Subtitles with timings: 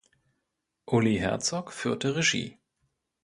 [0.87, 2.57] Ulli Herzog führte Regie.